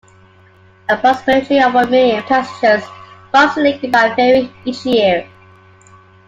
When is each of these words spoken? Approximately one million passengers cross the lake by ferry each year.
Approximately 0.89 1.59
one 1.59 1.91
million 1.91 2.23
passengers 2.23 2.83
cross 3.29 3.53
the 3.53 3.61
lake 3.61 3.81
by 3.91 4.11
ferry 4.15 4.51
each 4.65 4.83
year. 4.83 5.29